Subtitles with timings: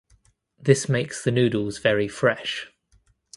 [0.57, 2.71] This makes the noodles very fresh.